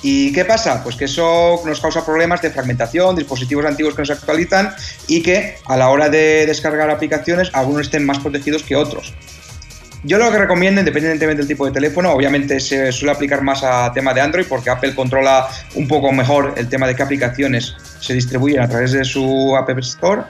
[0.02, 0.82] ¿Y qué pasa?
[0.82, 4.74] Pues que eso nos causa problemas de fragmentación, dispositivos antiguos que no se actualizan
[5.06, 9.12] y que a la hora de descargar aplicaciones algunos estén más protegidos que otros.
[10.02, 13.92] Yo lo que recomiendo, independientemente del tipo de teléfono, obviamente se suele aplicar más a
[13.92, 18.14] tema de Android porque Apple controla un poco mejor el tema de qué aplicaciones se
[18.14, 20.22] distribuyen a través de su App Store,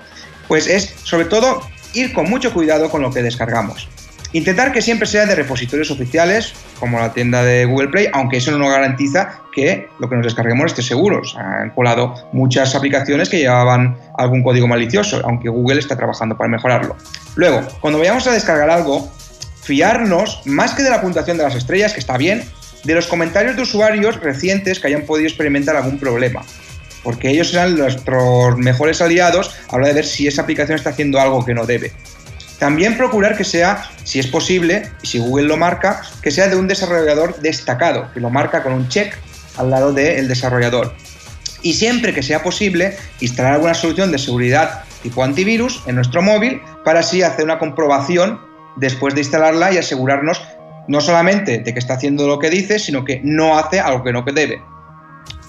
[0.49, 1.63] pues es sobre todo
[1.95, 3.89] ir con mucho cuidado con lo que descargamos.
[4.33, 8.57] Intentar que siempre sea de repositorios oficiales, como la tienda de Google Play, aunque eso
[8.57, 11.21] no garantiza que lo que nos descarguemos esté seguro.
[11.37, 16.97] han colado muchas aplicaciones que llevaban algún código malicioso, aunque Google está trabajando para mejorarlo.
[17.35, 19.11] Luego, cuando vayamos a descargar algo,
[19.63, 22.45] fiarnos, más que de la puntuación de las estrellas, que está bien,
[22.85, 26.43] de los comentarios de usuarios recientes que hayan podido experimentar algún problema.
[27.03, 30.91] Porque ellos serán nuestros mejores aliados a la hora de ver si esa aplicación está
[30.91, 31.93] haciendo algo que no debe.
[32.61, 36.57] También procurar que sea, si es posible, y si Google lo marca, que sea de
[36.57, 39.15] un desarrollador destacado, que lo marca con un check
[39.57, 40.95] al lado del desarrollador.
[41.63, 46.61] Y siempre que sea posible, instalar alguna solución de seguridad tipo antivirus en nuestro móvil
[46.85, 48.39] para así hacer una comprobación
[48.77, 50.43] después de instalarla y asegurarnos
[50.87, 54.13] no solamente de que está haciendo lo que dice, sino que no hace algo que
[54.13, 54.63] no debe.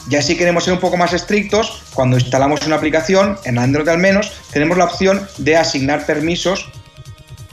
[0.08, 3.98] Ya si queremos ser un poco más estrictos, cuando instalamos una aplicación, en Android al
[3.98, 6.72] menos, tenemos la opción de asignar permisos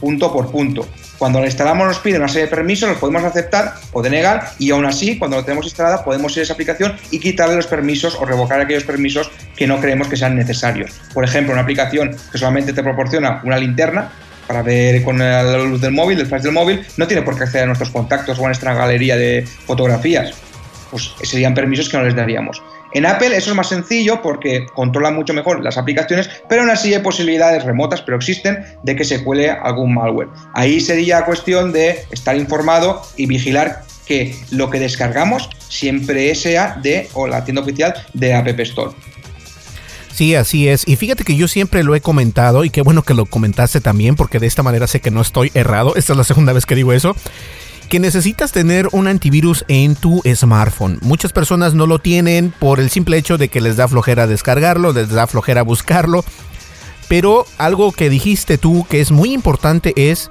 [0.00, 0.86] punto por punto.
[1.18, 4.70] Cuando la instalamos nos pide una serie de permisos, los podemos aceptar o denegar y
[4.70, 8.14] aún así, cuando la tenemos instalada, podemos ir a esa aplicación y quitarle los permisos
[8.14, 10.92] o revocar aquellos permisos que no creemos que sean necesarios.
[11.12, 14.12] Por ejemplo, una aplicación que solamente te proporciona una linterna,
[14.48, 17.44] para ver con la luz del móvil, el flash del móvil, no tiene por qué
[17.44, 20.32] acceder a nuestros contactos o a nuestra galería de fotografías.
[20.90, 22.62] Pues serían permisos que no les daríamos.
[22.92, 26.94] En Apple eso es más sencillo porque controlan mucho mejor las aplicaciones, pero aún así
[26.94, 30.28] hay posibilidades remotas, pero existen, de que se cuele algún malware.
[30.54, 37.08] Ahí sería cuestión de estar informado y vigilar que lo que descargamos siempre sea de
[37.12, 38.92] o la tienda oficial de App Store.
[40.14, 40.82] Sí, así es.
[40.88, 44.16] Y fíjate que yo siempre lo he comentado y qué bueno que lo comentaste también
[44.16, 45.94] porque de esta manera sé que no estoy errado.
[45.94, 47.14] Esta es la segunda vez que digo eso.
[47.88, 50.98] Que necesitas tener un antivirus en tu smartphone.
[51.00, 54.92] Muchas personas no lo tienen por el simple hecho de que les da flojera descargarlo,
[54.92, 56.24] les da flojera buscarlo.
[57.08, 60.30] Pero algo que dijiste tú que es muy importante es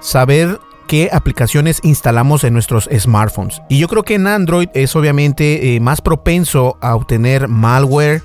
[0.00, 3.60] saber qué aplicaciones instalamos en nuestros smartphones.
[3.68, 8.22] Y yo creo que en Android es obviamente eh, más propenso a obtener malware,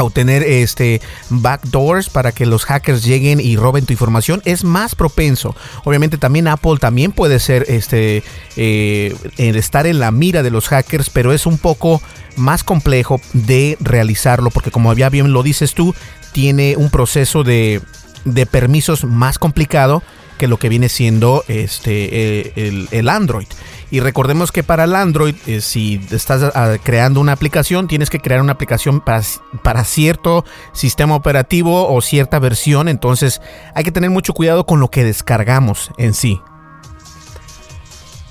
[0.00, 4.94] a obtener este backdoors para que los hackers lleguen y roben tu información es más
[4.94, 5.54] propenso.
[5.84, 8.22] Obviamente también Apple también puede ser este
[8.56, 12.02] eh, estar en la mira de los hackers pero es un poco
[12.36, 15.94] más complejo de realizarlo porque como ya bien lo dices tú
[16.32, 17.80] tiene un proceso de,
[18.24, 20.02] de permisos más complicado
[20.38, 22.08] que lo que viene siendo este
[22.40, 23.48] eh, el, el Android
[23.90, 28.20] y recordemos que para el Android, eh, si estás ah, creando una aplicación, tienes que
[28.20, 29.22] crear una aplicación para,
[29.62, 32.88] para cierto sistema operativo o cierta versión.
[32.88, 33.40] Entonces
[33.74, 36.40] hay que tener mucho cuidado con lo que descargamos en sí.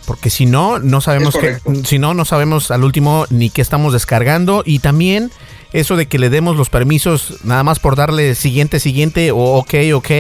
[0.06, 3.92] Porque si no, no sabemos que, si no, no sabemos al último ni qué estamos
[3.94, 4.64] descargando.
[4.66, 5.30] Y también
[5.74, 9.74] eso de que le demos los permisos nada más por darle siguiente, siguiente o ok,
[9.94, 10.12] ok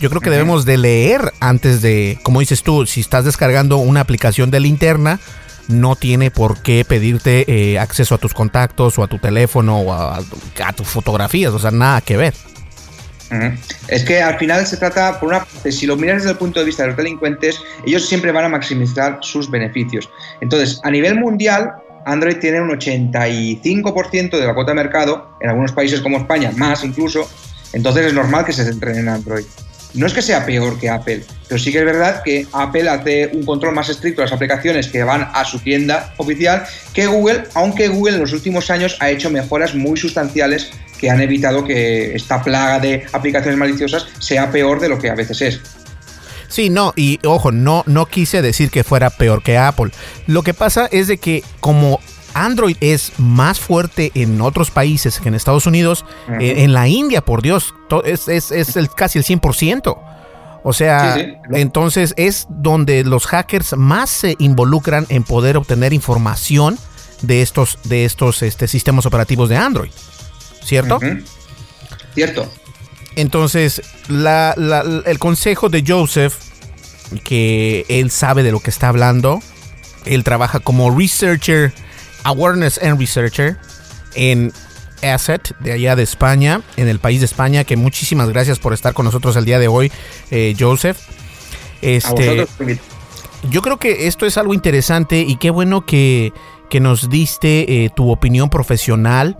[0.00, 4.00] yo creo que debemos de leer antes de, como dices tú, si estás descargando una
[4.00, 5.20] aplicación de linterna,
[5.68, 9.92] no tiene por qué pedirte eh, acceso a tus contactos o a tu teléfono o
[9.92, 10.22] a,
[10.74, 12.34] tus fotografías, o sea, nada que ver.
[13.88, 16.66] Es que al final se trata, por una si lo miras desde el punto de
[16.66, 20.08] vista de los delincuentes, ellos siempre van a maximizar sus beneficios.
[20.40, 21.72] Entonces, a nivel mundial,
[22.04, 26.84] Android tiene un 85% de la cuota de mercado, en algunos países como España, más
[26.84, 27.28] incluso,
[27.72, 29.44] entonces es normal que se centren en Android.
[29.96, 33.30] No es que sea peor que Apple, pero sí que es verdad que Apple hace
[33.32, 37.44] un control más estricto de las aplicaciones que van a su tienda oficial que Google,
[37.54, 42.14] aunque Google en los últimos años ha hecho mejoras muy sustanciales que han evitado que
[42.14, 45.60] esta plaga de aplicaciones maliciosas sea peor de lo que a veces es.
[46.48, 49.90] Sí, no, y ojo, no, no quise decir que fuera peor que Apple.
[50.26, 52.00] Lo que pasa es de que como
[52.44, 56.04] Android es más fuerte en otros países que en Estados Unidos.
[56.40, 57.74] Eh, en la India, por Dios,
[58.04, 59.98] es, el, casi el 100%.
[60.62, 61.16] O sea,
[61.52, 66.76] entonces es donde los hackers más se involucran en poder obtener información
[67.22, 69.92] de estos, de estos este, sistemas operativos de Android.
[70.62, 70.98] ¿Cierto?
[72.14, 72.50] Cierto.
[73.14, 76.34] Entonces, el consejo de Joseph,
[77.24, 79.40] que él sabe de lo que está hablando,
[80.04, 81.72] él trabaja como researcher
[82.26, 83.56] Awareness and Researcher
[84.14, 84.52] en
[85.02, 88.94] Asset de allá de España, en el país de España, que muchísimas gracias por estar
[88.94, 89.92] con nosotros el día de hoy,
[90.30, 90.98] eh, Joseph.
[91.82, 92.46] Este,
[93.50, 96.32] yo creo que esto es algo interesante y qué bueno que,
[96.68, 99.38] que nos diste eh, tu opinión profesional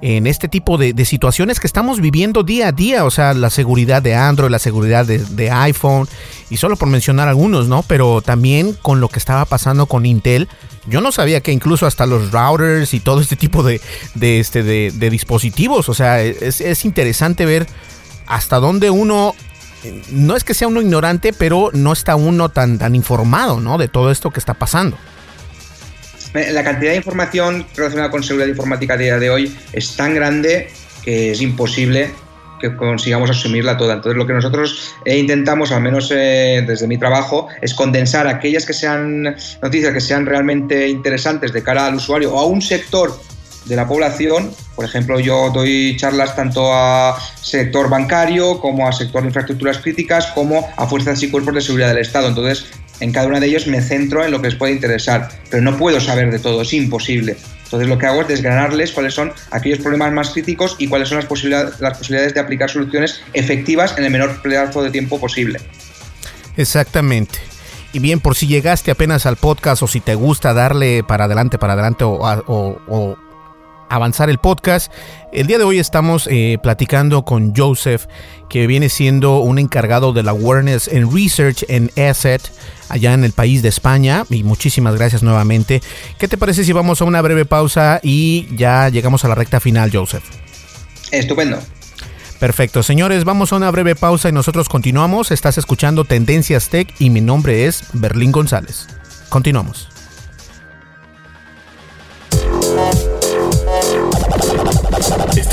[0.00, 4.02] en este tipo de, situaciones que estamos viviendo día a día, o sea, la seguridad
[4.02, 6.08] de Android, la seguridad de, iPhone,
[6.50, 7.82] y solo por mencionar algunos, ¿no?
[7.82, 10.48] Pero también con lo que estaba pasando con Intel,
[10.86, 13.80] yo no sabía que incluso hasta los routers y todo este tipo de,
[14.20, 17.66] este, de, dispositivos, o sea, es, es interesante ver
[18.26, 19.34] hasta dónde uno
[20.10, 23.78] no es que sea uno ignorante, pero no está uno tan, tan informado, ¿no?
[23.78, 24.96] De todo esto que está pasando.
[26.34, 30.68] La cantidad de información relacionada con seguridad informática a día de hoy es tan grande
[31.04, 32.10] que es imposible
[32.60, 33.94] que consigamos asumirla toda.
[33.94, 38.66] Entonces, lo que nosotros eh, intentamos, al menos eh, desde mi trabajo, es condensar aquellas
[38.66, 43.16] que sean noticias que sean realmente interesantes de cara al usuario o a un sector
[43.66, 44.50] de la población.
[44.74, 50.26] Por ejemplo, yo doy charlas tanto a sector bancario como a sector de infraestructuras críticas
[50.28, 52.28] como a fuerzas y cuerpos de seguridad del Estado.
[52.28, 52.66] Entonces,
[53.00, 55.76] en cada uno de ellos me centro en lo que les puede interesar, pero no
[55.76, 57.36] puedo saber de todo, es imposible.
[57.64, 61.18] Entonces lo que hago es desgranarles cuáles son aquellos problemas más críticos y cuáles son
[61.18, 65.60] las posibilidades, de aplicar soluciones efectivas en el menor plazo de tiempo posible.
[66.56, 67.40] Exactamente.
[67.92, 71.58] Y bien, por si llegaste apenas al podcast o si te gusta darle para adelante,
[71.58, 73.16] para adelante o,
[73.88, 74.92] avanzar el podcast.
[75.32, 78.06] El día de hoy estamos eh, platicando con Joseph,
[78.48, 82.42] que viene siendo un encargado de la Awareness and Research en Asset
[82.88, 84.24] allá en el país de España.
[84.30, 85.82] Y muchísimas gracias nuevamente.
[86.18, 89.60] ¿Qué te parece si vamos a una breve pausa y ya llegamos a la recta
[89.60, 90.24] final, Joseph?
[91.10, 91.58] Estupendo.
[92.40, 95.30] Perfecto, señores, vamos a una breve pausa y nosotros continuamos.
[95.30, 98.86] Estás escuchando Tendencias Tech y mi nombre es Berlín González.
[99.30, 99.93] Continuamos.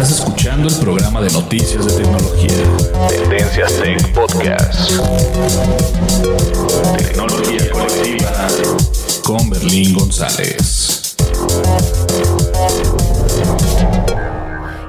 [0.02, 2.50] Estás escuchando el programa de noticias de tecnología.
[3.08, 5.00] Tendencias Tech Podcast.
[6.98, 8.48] Tecnología colectiva
[9.24, 11.16] con Berlín González.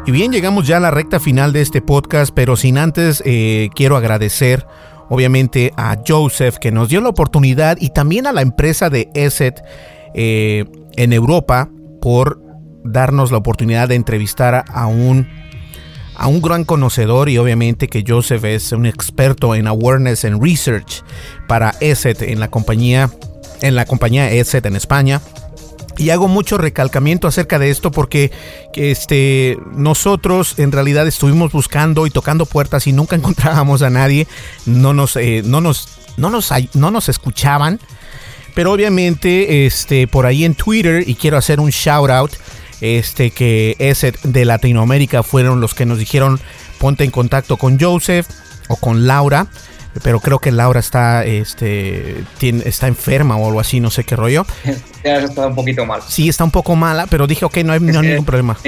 [0.06, 3.68] Y bien, llegamos ya a la recta final de este podcast, pero sin antes eh,
[3.74, 4.66] quiero agradecer
[5.10, 9.62] obviamente a Joseph que nos dio la oportunidad y también a la empresa de ESET
[10.14, 10.64] eh,
[10.96, 11.68] en Europa
[12.00, 12.41] por
[12.84, 15.28] darnos la oportunidad de entrevistar a un
[16.14, 21.02] a un gran conocedor y obviamente que Joseph es un experto en awareness and research
[21.48, 23.10] para ESET en la compañía
[23.62, 25.20] en la compañía ESET en España.
[25.98, 28.32] Y hago mucho recalcamiento acerca de esto porque
[28.74, 34.26] este, nosotros en realidad estuvimos buscando y tocando puertas y nunca encontrábamos a nadie.
[34.66, 37.78] No nos, eh, no nos, no nos, no nos escuchaban.
[38.54, 42.32] Pero obviamente este, por ahí en Twitter, y quiero hacer un shout out,
[42.82, 46.38] este, que ese de Latinoamérica fueron los que nos dijeron
[46.78, 48.26] ponte en contacto con Joseph
[48.68, 49.46] o con Laura
[50.02, 54.16] pero creo que Laura está, este, tiene, está enferma o algo así, no sé qué
[54.16, 54.46] rollo.
[55.04, 56.00] Ya está un poquito mal.
[56.06, 58.56] Sí, está un poco mala, pero dije, ok, no hay, ningún problema.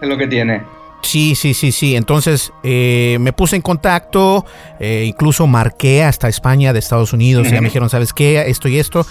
[0.00, 0.62] Es lo que tiene.
[1.02, 1.96] Sí, sí, sí, sí.
[1.96, 4.46] Entonces eh, me puse en contacto,
[4.78, 7.48] eh, incluso marqué hasta España de Estados Unidos.
[7.48, 8.40] Y ya me dijeron, ¿sabes qué?
[8.46, 9.04] Esto y esto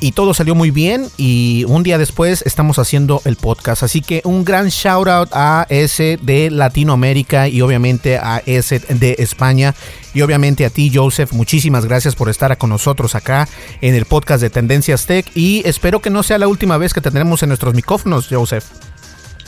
[0.00, 3.82] y todo salió muy bien y un día después estamos haciendo el podcast.
[3.82, 9.16] Así que un gran shout out a ese de Latinoamérica y obviamente a ese de
[9.18, 9.74] España
[10.14, 11.32] y obviamente a ti Joseph.
[11.32, 13.48] Muchísimas gracias por estar con nosotros acá
[13.80, 17.00] en el podcast de Tendencias Tech y espero que no sea la última vez que
[17.00, 18.64] te tendremos en nuestros micrófonos, Joseph.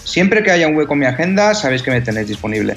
[0.04, 2.76] Siempre que haya un hueco en mi agenda, sabéis que me tenéis disponible.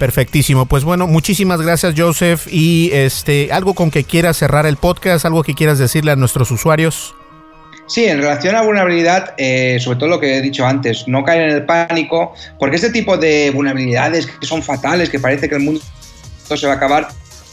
[0.00, 0.64] Perfectísimo.
[0.64, 2.46] Pues bueno, muchísimas gracias, Joseph.
[2.50, 6.50] Y este, algo con que quieras cerrar el podcast, algo que quieras decirle a nuestros
[6.50, 7.14] usuarios.
[7.86, 11.50] Sí, en relación a vulnerabilidad, eh, sobre todo lo que he dicho antes, no caer
[11.50, 15.64] en el pánico, porque este tipo de vulnerabilidades que son fatales, que parece que el
[15.64, 15.82] mundo
[16.48, 17.08] se va a acabar,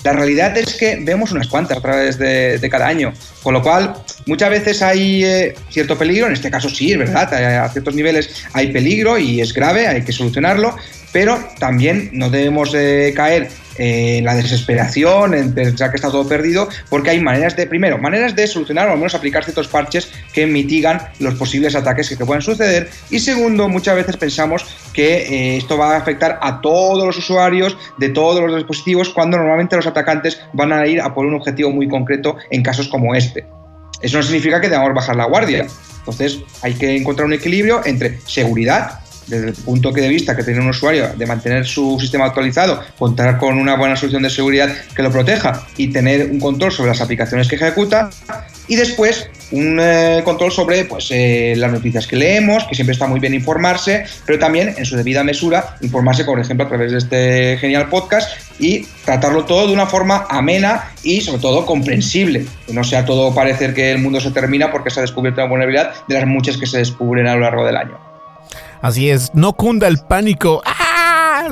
[0.06, 3.12] la realidad es que vemos unas cuantas a través de, cada año,
[3.44, 3.94] con lo cual
[4.26, 8.46] muchas veces hay eh, cierto peligro, en este caso sí, es verdad, a ciertos niveles
[8.54, 10.78] hay peligro y es grave, hay que solucionarlo,
[11.18, 12.74] pero también no debemos
[13.16, 13.50] caer
[13.80, 18.36] en la desesperación, en pensar que está todo perdido, porque hay maneras de, primero, maneras
[18.36, 22.44] de solucionar o al menos aplicar ciertos parches que mitigan los posibles ataques que, pueden
[22.44, 22.92] suceder.
[23.10, 24.64] Y segundo, muchas veces pensamos
[24.94, 29.38] que eh, esto va a afectar a todos los usuarios de todos los dispositivos, cuando
[29.38, 33.16] normalmente los atacantes van a ir a por un objetivo muy concreto en casos como
[33.16, 33.44] este.
[34.04, 35.66] Eso no significa que debamos bajar la guardia.
[35.98, 40.62] Entonces hay que encontrar un equilibrio entre seguridad desde el punto de vista que tiene
[40.62, 45.04] un usuario de mantener su sistema actualizado, contar con una buena solución de seguridad que
[45.04, 48.10] lo proteja y tener un control sobre las aplicaciones que ejecuta
[48.68, 53.08] y después un eh, control sobre pues, eh, las noticias que leemos, que siempre está
[53.08, 56.98] muy bien informarse, pero también en su debida mesura informarse, por ejemplo, a través de
[56.98, 62.74] este genial podcast y tratarlo todo de una forma amena y sobre todo comprensible, que
[62.74, 65.94] no sea todo parecer que el mundo se termina porque se ha descubierto una vulnerabilidad
[66.08, 68.07] de las muchas que se descubren a lo largo del año.
[68.88, 70.62] Así es, no cunda el pánico.
[70.66, 71.50] ¡Ah!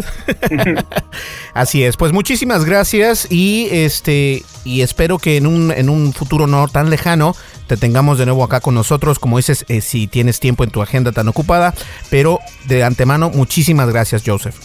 [1.53, 6.47] Así es, pues muchísimas gracias y este y espero que en un, en un futuro
[6.47, 7.35] no tan lejano
[7.67, 10.81] te tengamos de nuevo acá con nosotros, como dices, eh, si tienes tiempo en tu
[10.81, 11.73] agenda tan ocupada,
[12.09, 14.55] pero de antemano muchísimas gracias, Joseph.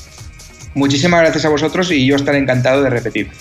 [0.75, 3.33] Muchísimas gracias a vosotros y yo estaré encantado de repetir.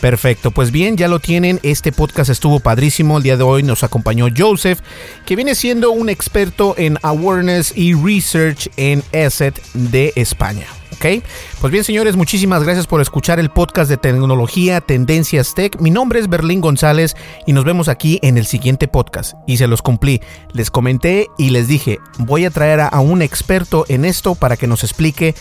[0.00, 1.58] Perfecto, pues bien, ya lo tienen.
[1.62, 3.16] Este podcast estuvo padrísimo.
[3.16, 4.80] El día de hoy nos acompañó Joseph,
[5.24, 10.66] que viene siendo un experto en awareness y research en asset de España.
[10.92, 11.22] ¿ok?
[11.60, 15.80] Pues bien, señores, muchísimas gracias por escuchar el podcast de tecnología Tendencias Tech.
[15.80, 17.16] Mi nombre es Berlín González
[17.46, 19.34] y nos vemos aquí en el siguiente podcast.
[19.46, 20.20] Y se los cumplí.
[20.52, 24.66] Les comenté y les dije, voy a traer a un experto en esto para que
[24.66, 25.34] nos explique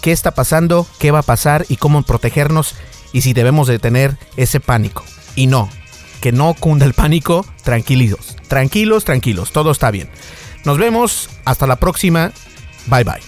[0.00, 2.74] qué está pasando, qué va a pasar y cómo protegernos
[3.12, 5.04] y si debemos de tener ese pánico.
[5.36, 5.68] Y no,
[6.20, 10.10] que no cunda el pánico, tranquilos, tranquilos, tranquilos, todo está bien.
[10.64, 12.32] Nos vemos, hasta la próxima,
[12.86, 13.20] bye bye.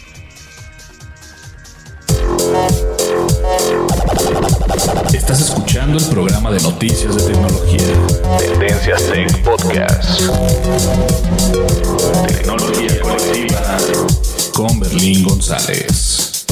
[5.14, 7.80] Estás escuchando el programa de noticias de tecnología.
[8.39, 10.20] Tendencias Tech Podcast.
[12.26, 13.78] Tecnología colectiva
[14.53, 16.45] con Berlín González.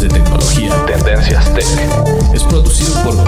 [0.00, 0.70] De tecnología.
[0.86, 1.66] Tendencias Tech.
[2.34, 3.27] Es producido por